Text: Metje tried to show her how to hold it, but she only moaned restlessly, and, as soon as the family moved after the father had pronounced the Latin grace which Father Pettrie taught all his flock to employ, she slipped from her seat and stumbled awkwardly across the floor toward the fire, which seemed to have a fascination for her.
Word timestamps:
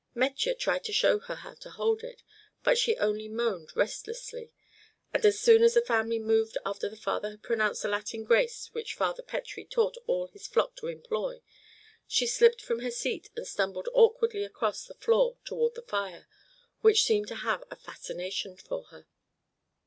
Metje 0.15 0.55
tried 0.57 0.83
to 0.85 0.91
show 0.91 1.19
her 1.19 1.35
how 1.35 1.53
to 1.53 1.69
hold 1.69 2.01
it, 2.01 2.23
but 2.63 2.75
she 2.75 2.97
only 2.97 3.29
moaned 3.29 3.75
restlessly, 3.75 4.51
and, 5.13 5.23
as 5.23 5.39
soon 5.39 5.61
as 5.61 5.75
the 5.75 5.81
family 5.81 6.17
moved 6.17 6.57
after 6.65 6.89
the 6.89 6.97
father 6.97 7.29
had 7.29 7.43
pronounced 7.43 7.83
the 7.83 7.87
Latin 7.87 8.23
grace 8.23 8.69
which 8.73 8.95
Father 8.95 9.21
Pettrie 9.21 9.63
taught 9.63 9.97
all 10.07 10.25
his 10.29 10.47
flock 10.47 10.75
to 10.77 10.87
employ, 10.87 11.43
she 12.07 12.25
slipped 12.25 12.61
from 12.61 12.79
her 12.79 12.89
seat 12.89 13.29
and 13.35 13.45
stumbled 13.45 13.89
awkwardly 13.93 14.43
across 14.43 14.87
the 14.87 14.95
floor 14.95 15.37
toward 15.45 15.75
the 15.75 15.83
fire, 15.83 16.27
which 16.79 17.03
seemed 17.03 17.27
to 17.27 17.35
have 17.35 17.63
a 17.69 17.75
fascination 17.75 18.57
for 18.57 18.85
her. 18.85 19.05